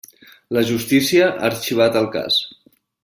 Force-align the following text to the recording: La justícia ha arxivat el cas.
La 0.57 0.63
justícia 0.69 1.27
ha 1.33 1.51
arxivat 1.51 2.01
el 2.03 2.09
cas. 2.17 2.41